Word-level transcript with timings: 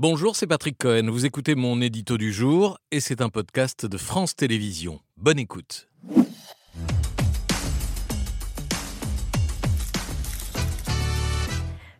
Bonjour, 0.00 0.36
c'est 0.36 0.46
Patrick 0.46 0.78
Cohen. 0.78 1.10
Vous 1.10 1.26
écoutez 1.26 1.56
mon 1.56 1.80
édito 1.80 2.18
du 2.18 2.32
jour 2.32 2.78
et 2.92 3.00
c'est 3.00 3.20
un 3.20 3.30
podcast 3.30 3.84
de 3.84 3.98
France 3.98 4.36
Télévisions. 4.36 5.00
Bonne 5.16 5.40
écoute. 5.40 5.88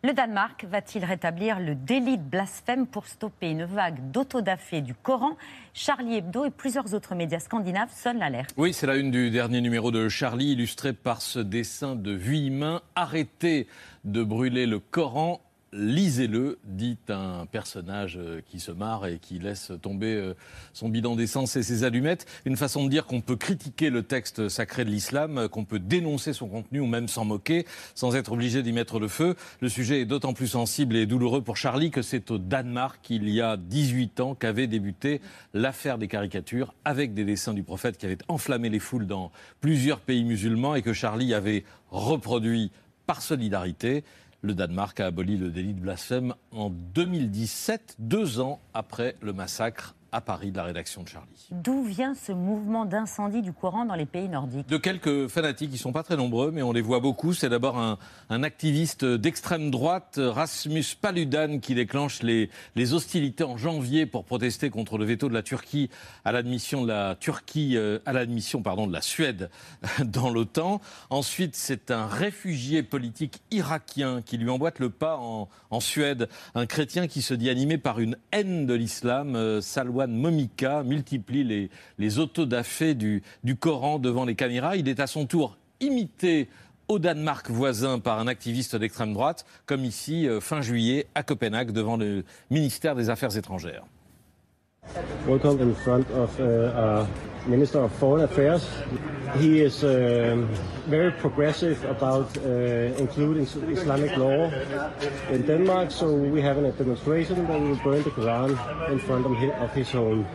Le 0.05 0.13
Danemark 0.13 0.65
va-t-il 0.71 1.05
rétablir 1.05 1.59
le 1.59 1.75
délit 1.75 2.19
de 2.19 2.23
blasphème 2.23 2.87
pour 2.87 3.09
stopper 3.09 3.51
une 3.51 3.65
vague 3.65 4.13
d'autodafé 4.13 4.81
du 4.81 4.95
Coran? 4.95 5.37
Charlie 5.75 6.19
Hebdo 6.19 6.45
et 6.45 6.51
plusieurs 6.51 6.95
autres 6.95 7.17
médias 7.17 7.41
scandinaves 7.41 7.93
sonnent 7.93 8.21
l'alerte. 8.21 8.55
Oui, 8.57 8.73
c'est 8.73 8.87
la 8.87 8.95
une 8.95 9.11
du 9.11 9.31
dernier 9.31 9.61
numéro 9.61 9.91
de 9.91 10.09
Charlie, 10.09 10.53
illustré 10.53 10.93
par 10.93 11.21
ce 11.21 11.41
dessin 11.41 11.97
de 11.97 12.13
Vuillemin. 12.13 12.81
Arrêtez 12.95 13.67
de 14.05 14.23
brûler 14.23 14.67
le 14.67 14.79
Coran 14.79 15.41
lisez-le, 15.79 16.59
dit 16.65 16.99
un 17.09 17.47
personnage 17.47 18.19
euh, 18.19 18.41
qui 18.47 18.59
se 18.59 18.73
marre 18.73 19.07
et 19.07 19.19
qui 19.19 19.39
laisse 19.39 19.73
tomber 19.81 20.15
euh, 20.15 20.35
son 20.73 20.89
bidon 20.89 21.15
d'essence 21.15 21.55
et 21.57 21.63
ses 21.63 21.85
allumettes. 21.85 22.27
Une 22.45 22.57
façon 22.57 22.85
de 22.85 22.91
dire 22.91 23.07
qu'on 23.07 23.21
peut 23.21 23.37
critiquer 23.37 23.89
le 23.89 24.03
texte 24.03 24.49
sacré 24.49 24.85
de 24.85 24.91
l'islam, 24.91 25.39
euh, 25.39 25.49
qu'on 25.49 25.65
peut 25.65 25.79
dénoncer 25.79 26.33
son 26.33 26.49
contenu 26.49 26.81
ou 26.81 26.87
même 26.87 27.07
s'en 27.07 27.25
moquer 27.25 27.65
sans 27.95 28.17
être 28.17 28.33
obligé 28.33 28.63
d'y 28.63 28.73
mettre 28.73 28.99
le 28.99 29.09
feu. 29.09 29.37
Le 29.61 29.69
sujet 29.69 30.01
est 30.01 30.05
d'autant 30.05 30.33
plus 30.33 30.49
sensible 30.49 30.97
et 30.97 31.07
douloureux 31.07 31.43
pour 31.43 31.57
Charlie 31.57 31.91
que 31.91 32.03
c'est 32.03 32.31
au 32.31 32.39
Danemark, 32.39 32.99
il 33.09 33.29
y 33.29 33.41
a 33.41 33.57
18 33.57 34.21
ans, 34.21 34.35
qu'avait 34.35 34.67
débuté 34.67 35.21
l'affaire 35.55 35.99
des 35.99 36.09
caricatures 36.09 36.75
avec 36.85 37.15
des 37.15 37.25
dessins 37.25 37.55
du 37.55 37.63
prophète 37.63 37.99
qui 37.99 38.07
avaient 38.07 38.19
enflammé 38.27 38.69
les 38.69 38.81
foules 38.81 39.07
dans 39.07 39.31
plusieurs 39.61 40.01
pays 40.01 40.25
musulmans 40.25 40.75
et 40.75 40.83
que 40.83 40.93
Charlie 40.93 41.35
avait 41.35 41.65
reproduit 41.91 42.73
par 43.07 43.23
solidarité. 43.23 44.05
Le 44.41 44.55
Danemark 44.55 45.01
a 45.01 45.07
aboli 45.07 45.37
le 45.37 45.51
délit 45.51 45.75
de 45.75 45.81
blasphème 45.81 46.35
en 46.53 46.71
2017, 46.71 47.97
deux 47.99 48.39
ans 48.39 48.61
après 48.73 49.17
le 49.21 49.33
massacre 49.33 49.97
à 50.13 50.21
Paris 50.21 50.51
de 50.51 50.57
la 50.57 50.65
rédaction 50.65 51.03
de 51.03 51.09
Charlie. 51.09 51.49
D'où 51.51 51.83
vient 51.83 52.15
ce 52.15 52.33
mouvement 52.33 52.85
d'incendie 52.85 53.43
du 53.43 53.53
courant 53.53 53.85
dans 53.85 53.95
les 53.95 54.07
pays 54.07 54.29
nordiques? 54.29 54.69
De 54.69 54.77
quelques 54.77 55.29
fanatiques, 55.29 55.71
ils 55.71 55.75
ne 55.75 55.79
sont 55.79 55.93
pas 55.93 56.03
très 56.03 56.17
nombreux, 56.17 56.51
mais 56.51 56.63
on 56.63 56.73
les 56.73 56.81
voit 56.81 57.01
beaucoup. 57.01 57.35
C'est 57.35 57.49
d'abord 57.49 57.79
un, 57.79 57.99
activiste 58.43 59.05
d'extrême 59.05 59.71
droite, 59.71 60.19
Rasmus 60.23 60.85
Paludan, 61.01 61.59
qui 61.59 61.75
déclenche 61.75 62.23
les, 62.23 62.49
les, 62.77 62.95
hostilités 62.95 63.45
en 63.45 63.57
janvier 63.57 64.07
pour 64.07 64.25
protester 64.25 64.71
contre 64.71 64.97
le 64.97 65.05
veto 65.05 65.29
de 65.29 65.35
la 65.35 65.43
Turquie 65.43 65.91
à 66.25 66.33
l'admission 66.33 66.83
de 66.83 66.89
la 66.89 67.17
Turquie, 67.17 67.77
euh, 67.77 67.99
à 68.07 68.13
l'admission 68.13 68.63
pardon 68.63 68.87
de 68.87 68.93
la 68.93 69.03
Suède 69.03 69.51
dans 70.05 70.31
l'OTAN. 70.31 70.81
Ensuite, 71.11 71.55
c'est 71.55 71.91
un 71.91 72.07
réfugié 72.07 72.83
politique 72.83 73.43
irakien 73.51 74.23
qui 74.23 74.39
lui 74.39 74.49
emboîte 74.49 74.79
le 74.79 74.91
pas 74.91 75.19
en, 75.19 75.49
en 75.71 75.81
Suède, 75.81 76.29
un 76.55 76.67
chrétien 76.67 77.09
qui 77.09 77.21
se 77.21 77.35
dit 77.35 77.51
animé 77.51 77.77
par 77.77 78.01
une 78.01 78.17
haine 78.33 78.67
de 78.67 78.75
l'islam, 78.75 79.61
Momika 80.07 80.83
multiplie 80.83 81.45
les, 81.45 81.71
les 81.99 82.19
autodafés 82.19 82.95
du, 82.95 83.23
Coran 83.59 83.99
devant 83.99 84.25
les 84.25 84.35
caméras. 84.35 84.77
Il 84.77 84.89
est 84.89 85.01
à 85.01 85.07
son 85.07 85.27
tour 85.27 85.57
imité 85.81 86.49
au 86.89 86.99
Danemark 86.99 87.51
voisin 87.51 87.99
par 87.99 88.19
un 88.19 88.27
activiste 88.27 88.77
d'extrême 88.77 89.13
droite, 89.13 89.45
comme 89.67 89.85
ici 89.85 90.27
euh, 90.27 90.41
fin 90.41 90.63
juillet 90.63 91.07
à 91.15 91.23
Copenhague 91.23 91.73
devant 91.73 91.97
le 91.97 92.25
ministère 92.51 92.95
des 92.95 93.11
Affaires 93.11 93.37
étrangères. 93.37 93.85
Minister 97.47 97.81
of 97.81 97.93
Foreign 97.93 98.25
Affairs. 98.25 98.69
He 99.37 99.61
is 99.61 99.85
um, 99.85 100.49
very 100.87 101.13
progressive 101.13 101.85
about 101.85 102.37
uh, 102.39 102.41
including 102.99 103.45
Islamic 103.71 104.17
law 104.17 104.51
in 105.31 105.43
Denmark, 105.47 105.91
so 105.91 106.13
we 106.13 106.41
have 106.41 106.59
a 106.59 106.73
demonstration 106.73 107.47
that 107.47 107.61
we 107.61 107.69
will 107.69 107.77
burn 107.77 108.03
the 108.03 108.11
Quran 108.11 108.51
in 108.91 108.99
front 108.99 109.27
of 109.27 109.37
his, 109.37 109.53
of 109.61 109.73
his 109.73 109.91
home. 109.91 110.27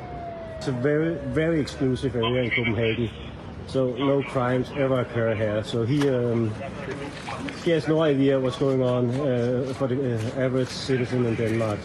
It's 0.57 0.67
a 0.67 0.71
very, 0.71 1.15
very 1.33 1.59
exclusive 1.59 2.15
area 2.15 2.43
in 2.43 2.51
Copenhagen, 2.51 3.09
so 3.67 3.91
no 3.95 4.21
crimes 4.23 4.69
ever 4.77 5.01
occur 5.01 5.35
here. 5.35 5.63
So 5.63 5.83
he, 5.85 6.07
um, 6.09 6.53
he 7.63 7.71
has 7.71 7.87
no 7.87 8.01
idea 8.01 8.39
what's 8.39 8.57
going 8.57 8.81
on 8.81 9.09
uh, 9.09 9.73
for 9.77 9.87
the 9.87 10.15
uh, 10.15 10.45
average 10.45 10.69
citizen 10.69 11.25
in 11.25 11.35
Denmark. 11.35 11.79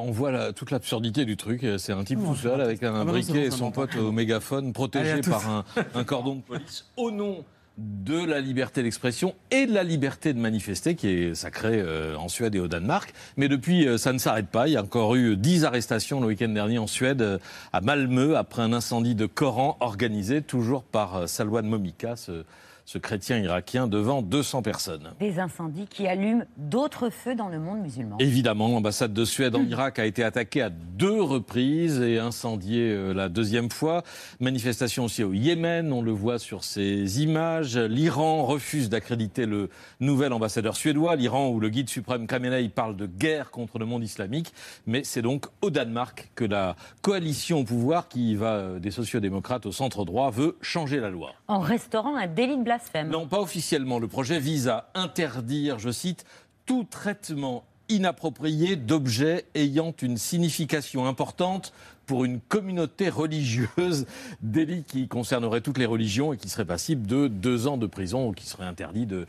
On 0.00 0.10
voit 0.10 0.52
toute 0.52 0.70
l'absurdité 0.70 1.24
du 1.24 1.36
truc. 1.36 1.66
C'est 1.78 1.92
un 1.92 2.04
type 2.04 2.20
tout 2.24 2.36
seul 2.36 2.60
avec 2.60 2.82
un 2.82 3.04
briquet 3.04 3.46
et 3.46 3.50
son 3.50 3.70
pote 3.70 3.96
au 3.96 4.12
mégaphone, 4.12 4.72
protégé 4.72 5.20
par 5.20 5.64
un, 5.94 6.04
cordon 6.04 6.36
de 6.36 6.42
police 6.42 6.86
au 6.96 7.10
nom 7.10 7.44
de 7.78 8.24
la 8.24 8.40
liberté 8.40 8.82
d'expression 8.82 9.34
et 9.50 9.66
de 9.66 9.72
la 9.72 9.82
liberté 9.82 10.32
de 10.32 10.38
manifester, 10.38 10.94
qui 10.94 11.08
est 11.08 11.34
sacrée 11.34 11.80
euh, 11.80 12.16
en 12.16 12.28
Suède 12.28 12.54
et 12.54 12.60
au 12.60 12.68
Danemark. 12.68 13.12
Mais 13.36 13.48
depuis, 13.48 13.86
euh, 13.86 13.98
ça 13.98 14.12
ne 14.12 14.18
s'arrête 14.18 14.48
pas. 14.48 14.68
Il 14.68 14.72
y 14.72 14.76
a 14.76 14.82
encore 14.82 15.14
eu 15.14 15.36
dix 15.36 15.64
arrestations 15.64 16.20
le 16.20 16.26
week-end 16.26 16.48
dernier 16.48 16.78
en 16.78 16.86
Suède, 16.86 17.22
euh, 17.22 17.38
à 17.72 17.80
Malmö, 17.80 18.36
après 18.36 18.62
un 18.62 18.72
incendie 18.72 19.14
de 19.14 19.26
Coran 19.26 19.76
organisé 19.80 20.42
toujours 20.42 20.82
par 20.82 21.28
Salwan 21.28 21.66
Momika, 21.66 22.16
ce, 22.16 22.44
ce 22.84 22.98
chrétien 22.98 23.38
irakien 23.38 23.86
devant 23.86 24.20
200 24.20 24.62
personnes. 24.62 25.12
Des 25.20 25.38
incendies 25.38 25.86
qui 25.86 26.08
allument 26.08 26.44
d'autres 26.56 27.08
feux 27.08 27.36
dans 27.36 27.48
le 27.48 27.60
monde 27.60 27.80
musulman. 27.80 28.16
Évidemment, 28.18 28.68
l'ambassade 28.68 29.12
de 29.12 29.24
Suède 29.24 29.54
en 29.54 29.62
Irak 29.62 30.00
a 30.00 30.06
été 30.06 30.24
attaquée 30.24 30.62
à 30.62 30.70
deux 30.70 31.22
reprises 31.22 32.00
et 32.00 32.18
incendiée 32.18 33.14
la 33.14 33.28
deuxième 33.28 33.70
fois. 33.70 34.02
Manifestation 34.40 35.04
aussi 35.04 35.22
au 35.22 35.32
Yémen, 35.32 35.92
on 35.92 36.02
le 36.02 36.10
voit 36.10 36.40
sur 36.40 36.64
ces 36.64 37.22
images. 37.22 37.59
L'Iran 37.60 38.44
refuse 38.44 38.88
d'accréditer 38.88 39.46
le 39.46 39.70
nouvel 40.00 40.32
ambassadeur 40.32 40.76
suédois. 40.76 41.16
L'Iran 41.16 41.48
où 41.48 41.60
le 41.60 41.68
guide 41.68 41.88
suprême 41.88 42.26
Khamenei 42.26 42.68
parle 42.68 42.96
de 42.96 43.06
guerre 43.06 43.50
contre 43.50 43.78
le 43.78 43.86
monde 43.86 44.02
islamique. 44.02 44.52
Mais 44.86 45.04
c'est 45.04 45.22
donc 45.22 45.46
au 45.62 45.70
Danemark 45.70 46.30
que 46.34 46.44
la 46.44 46.76
coalition 47.02 47.60
au 47.60 47.64
pouvoir, 47.64 48.08
qui 48.08 48.34
va 48.34 48.54
euh, 48.54 48.78
des 48.78 48.90
sociodémocrates 48.90 49.66
au 49.66 49.72
centre 49.72 50.04
droit, 50.04 50.30
veut 50.30 50.56
changer 50.60 51.00
la 51.00 51.10
loi. 51.10 51.32
En 51.48 51.60
restaurant 51.60 52.16
un 52.16 52.26
délit 52.26 52.56
de 52.56 52.62
blasphème 52.62 53.10
non, 53.10 53.26
pas 53.26 53.40
officiellement. 53.40 53.98
Le 53.98 54.08
projet 54.08 54.38
vise 54.38 54.68
à 54.68 54.90
interdire, 54.94 55.78
je 55.78 55.90
cite, 55.90 56.24
tout 56.66 56.86
traitement 56.88 57.64
inapproprié 57.90 58.76
d'objets 58.76 59.44
ayant 59.54 59.94
une 60.00 60.16
signification 60.16 61.06
importante 61.06 61.72
pour 62.10 62.24
une 62.24 62.40
communauté 62.40 63.08
religieuse, 63.08 64.04
délit 64.42 64.82
qui 64.82 65.06
concernerait 65.06 65.60
toutes 65.60 65.78
les 65.78 65.86
religions 65.86 66.32
et 66.32 66.36
qui 66.36 66.48
serait 66.48 66.64
passible 66.64 67.06
de 67.06 67.28
deux 67.28 67.68
ans 67.68 67.76
de 67.76 67.86
prison 67.86 68.28
ou 68.28 68.32
qui 68.32 68.48
serait 68.48 68.64
interdit 68.64 69.06
de, 69.06 69.26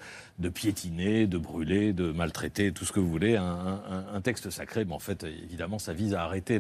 piétiner, 0.50 1.28
de 1.28 1.38
brûler, 1.38 1.94
de 1.94 2.12
maltraiter, 2.12 2.72
tout 2.72 2.84
ce 2.84 2.92
que 2.92 3.00
vous 3.00 3.08
voulez, 3.08 3.36
un, 3.36 4.22
texte 4.24 4.50
sacré. 4.50 4.84
Mais 4.84 4.96
en 4.96 5.00
fait, 5.00 5.24
évidemment, 5.24 5.78
ça 5.78 5.94
vise 5.94 6.16
à 6.16 6.24
arrêter 6.24 6.60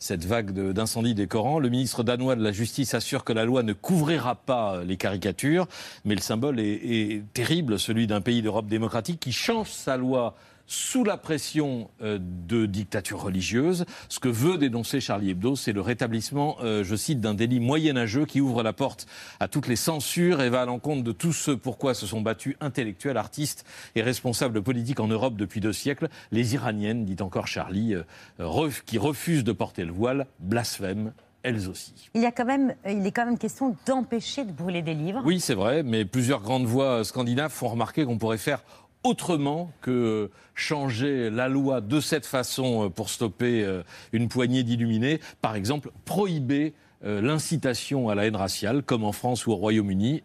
cette 0.00 0.24
vague 0.24 0.50
d'incendie 0.72 1.14
des 1.14 1.28
Corans. 1.28 1.60
Le 1.60 1.68
ministre 1.68 2.02
danois 2.02 2.34
de 2.34 2.42
la 2.42 2.50
Justice 2.50 2.92
assure 2.94 3.22
que 3.22 3.32
la 3.32 3.44
loi 3.44 3.62
ne 3.62 3.72
couvrira 3.72 4.34
pas 4.34 4.82
les 4.82 4.96
caricatures, 4.96 5.68
mais 6.04 6.16
le 6.16 6.20
symbole 6.20 6.58
est 6.58 7.22
terrible, 7.32 7.78
celui 7.78 8.08
d'un 8.08 8.20
pays 8.20 8.42
d'Europe 8.42 8.66
démocratique 8.66 9.20
qui 9.20 9.30
change 9.30 9.70
sa 9.70 9.96
loi 9.96 10.34
sous 10.70 11.02
la 11.02 11.16
pression 11.16 11.90
euh, 12.00 12.18
de 12.20 12.64
dictatures 12.64 13.20
religieuses. 13.20 13.84
Ce 14.08 14.20
que 14.20 14.28
veut 14.28 14.56
dénoncer 14.56 15.00
Charlie 15.00 15.30
Hebdo, 15.30 15.56
c'est 15.56 15.72
le 15.72 15.80
rétablissement, 15.80 16.58
euh, 16.62 16.84
je 16.84 16.94
cite, 16.94 17.20
d'un 17.20 17.34
délit 17.34 17.58
moyenâgeux 17.58 18.24
qui 18.24 18.40
ouvre 18.40 18.62
la 18.62 18.72
porte 18.72 19.08
à 19.40 19.48
toutes 19.48 19.66
les 19.66 19.74
censures 19.74 20.40
et 20.40 20.48
va 20.48 20.62
à 20.62 20.66
l'encontre 20.66 21.02
de 21.02 21.10
tous 21.10 21.32
ceux 21.32 21.56
pourquoi 21.56 21.92
se 21.94 22.06
sont 22.06 22.20
battus 22.20 22.54
intellectuels, 22.60 23.16
artistes 23.16 23.64
et 23.96 24.02
responsables 24.02 24.62
politiques 24.62 25.00
en 25.00 25.08
Europe 25.08 25.36
depuis 25.36 25.60
deux 25.60 25.72
siècles. 25.72 26.08
Les 26.30 26.54
Iraniennes, 26.54 27.04
dit 27.04 27.20
encore 27.20 27.48
Charlie, 27.48 27.96
euh, 28.38 28.70
qui 28.86 28.98
refusent 28.98 29.44
de 29.44 29.52
porter 29.52 29.84
le 29.84 29.92
voile, 29.92 30.26
blasphèment 30.38 31.12
elles 31.42 31.68
aussi. 31.68 32.10
Il, 32.14 32.20
y 32.20 32.26
a 32.26 32.32
quand 32.32 32.44
même, 32.44 32.74
il 32.86 33.06
est 33.06 33.12
quand 33.12 33.24
même 33.24 33.38
question 33.38 33.74
d'empêcher 33.86 34.44
de 34.44 34.52
brûler 34.52 34.82
des 34.82 34.94
livres. 34.94 35.22
Oui, 35.24 35.40
c'est 35.40 35.54
vrai, 35.54 35.82
mais 35.82 36.04
plusieurs 36.04 36.42
grandes 36.42 36.66
voix 36.66 37.02
scandinaves 37.02 37.50
font 37.50 37.68
remarquer 37.68 38.04
qu'on 38.04 38.18
pourrait 38.18 38.36
faire 38.36 38.62
autrement 39.02 39.70
que 39.80 40.30
changer 40.54 41.30
la 41.30 41.48
loi 41.48 41.80
de 41.80 42.00
cette 42.00 42.26
façon 42.26 42.86
euh, 42.86 42.88
pour 42.90 43.08
stopper 43.08 43.64
euh, 43.64 43.82
une 44.12 44.28
poignée 44.28 44.62
d'illuminés. 44.62 45.20
Par 45.40 45.54
exemple, 45.54 45.90
prohiber 46.04 46.74
euh, 47.04 47.20
l'incitation 47.22 48.08
à 48.08 48.14
la 48.14 48.26
haine 48.26 48.36
raciale, 48.36 48.82
comme 48.82 49.04
en 49.04 49.12
France 49.12 49.46
ou 49.46 49.52
au 49.52 49.56
Royaume-Uni, 49.56 50.22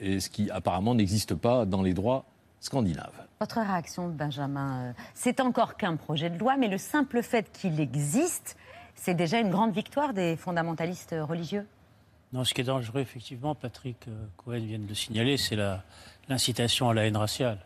et 0.00 0.20
ce 0.20 0.28
qui 0.28 0.50
apparemment 0.50 0.94
n'existe 0.94 1.34
pas 1.34 1.64
dans 1.64 1.82
les 1.82 1.94
droits 1.94 2.24
scandinaves. 2.60 3.12
Votre 3.38 3.60
réaction, 3.60 4.08
Benjamin, 4.08 4.94
c'est 5.14 5.40
encore 5.40 5.76
qu'un 5.76 5.96
projet 5.96 6.30
de 6.30 6.38
loi, 6.38 6.56
mais 6.56 6.68
le 6.68 6.78
simple 6.78 7.22
fait 7.22 7.52
qu'il 7.52 7.78
existe, 7.80 8.56
c'est 8.94 9.14
déjà 9.14 9.38
une 9.38 9.50
grande 9.50 9.72
victoire 9.72 10.14
des 10.14 10.36
fondamentalistes 10.36 11.14
religieux 11.20 11.66
Non, 12.32 12.44
ce 12.44 12.54
qui 12.54 12.62
est 12.62 12.64
dangereux, 12.64 13.02
effectivement, 13.02 13.54
Patrick 13.54 14.06
Cohen 14.38 14.60
vient 14.60 14.78
de 14.78 14.88
le 14.88 14.94
signaler, 14.94 15.36
c'est 15.36 15.58
l'incitation 16.28 16.88
à 16.88 16.94
la 16.94 17.06
haine 17.06 17.16
raciale. 17.16 17.58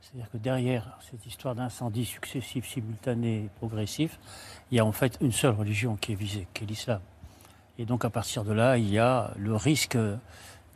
C'est-à-dire 0.00 0.30
que 0.30 0.38
derrière 0.38 0.98
cette 1.10 1.26
histoire 1.26 1.54
d'incendie 1.54 2.04
successifs, 2.04 2.66
simultanés 2.66 3.44
et 3.44 3.50
progressifs, 3.58 4.18
il 4.70 4.76
y 4.76 4.80
a 4.80 4.84
en 4.84 4.92
fait 4.92 5.18
une 5.20 5.32
seule 5.32 5.54
religion 5.54 5.96
qui 5.96 6.12
est 6.12 6.14
visée, 6.14 6.46
qui 6.54 6.64
est 6.64 6.66
l'islam. 6.66 7.00
Et 7.78 7.84
donc 7.84 8.04
à 8.04 8.10
partir 8.10 8.44
de 8.44 8.52
là, 8.52 8.78
il 8.78 8.88
y 8.88 8.98
a 8.98 9.32
le 9.36 9.54
risque, 9.54 9.98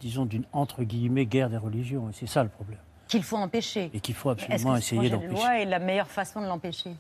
disons, 0.00 0.26
d'une 0.26 0.44
entre 0.52 0.82
guillemets 0.82 1.26
guerre 1.26 1.50
des 1.50 1.56
religions. 1.56 2.10
Et 2.10 2.12
c'est 2.12 2.26
ça 2.26 2.42
le 2.42 2.48
problème. 2.48 2.78
Qu'il 3.08 3.22
faut 3.22 3.36
empêcher. 3.36 3.90
Et 3.92 4.00
qu'il 4.00 4.14
faut 4.14 4.30
absolument 4.30 4.76
essayer 4.76 5.10
d'empêcher. 5.10 5.34
Que 5.34 5.38
loi 5.38 5.60
est 5.60 5.64
la 5.64 5.78
meilleure 5.78 6.08
façon 6.08 6.40
de 6.40 6.46
l'empêcher? 6.46 6.94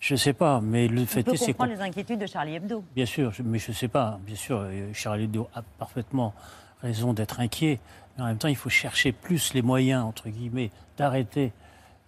Je 0.00 0.14
ne 0.14 0.18
sais 0.18 0.32
pas, 0.34 0.60
mais 0.60 0.86
le 0.86 1.06
fait 1.06 1.26
est, 1.26 1.36
c'est 1.36 1.54
comprendre 1.54 1.72
les 1.72 1.80
inquiétudes 1.80 2.20
de 2.20 2.26
Charlie 2.26 2.56
Hebdo. 2.56 2.84
Bien 2.94 3.06
sûr, 3.06 3.32
mais 3.42 3.58
je 3.58 3.70
ne 3.70 3.74
sais 3.74 3.88
pas. 3.88 4.18
Bien 4.22 4.36
sûr, 4.36 4.58
euh, 4.60 4.92
Charlie 4.92 5.24
Hebdo 5.24 5.48
a 5.54 5.62
parfaitement 5.62 6.34
raison 6.84 7.12
d'être 7.12 7.40
inquiet, 7.40 7.80
mais 8.16 8.22
en 8.22 8.26
même 8.26 8.38
temps, 8.38 8.48
il 8.48 8.56
faut 8.56 8.70
chercher 8.70 9.12
plus 9.12 9.54
les 9.54 9.62
moyens, 9.62 10.04
entre 10.04 10.28
guillemets, 10.28 10.70
d'arrêter 10.96 11.52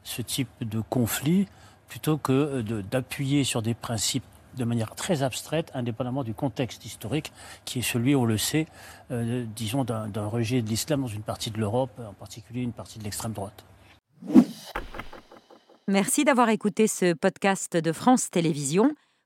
ce 0.05 0.23
type 0.23 0.49
de 0.61 0.81
conflit 0.81 1.49
plutôt 1.89 2.17
que 2.19 2.33
euh, 2.33 2.83
d'appuyer 2.83 3.43
sur 3.43 3.63
des 3.63 3.75
principes 3.75 4.25
de 4.57 4.65
manière 4.65 4.95
très 4.95 5.23
abstraite, 5.23 5.71
indépendamment 5.75 6.25
du 6.25 6.35
contexte 6.35 6.85
historique, 6.85 7.33
qui 7.65 7.81
est 7.81 7.83
celui, 7.83 8.17
on 8.17 8.25
le 8.25 8.39
sait, 8.39 8.67
euh, 9.11 9.45
disons, 9.55 9.85
d'un 9.85 10.27
rejet 10.27 10.63
de 10.63 10.69
l'islam 10.69 11.03
dans 11.03 11.07
une 11.09 11.23
partie 11.23 11.51
de 11.51 11.59
l'Europe, 11.59 11.91
en 11.99 12.15
particulier 12.15 12.63
une 12.63 12.73
partie 12.73 12.99
de 12.99 13.05
l'extrême 13.05 13.33
droite. 13.33 13.65
Merci 15.89 16.25
d'avoir 16.25 16.49
écouté 16.49 16.89
ce 16.89 17.13
podcast 17.13 17.77
de 17.77 17.93
France 17.93 18.31
Télévisions. 18.31 18.93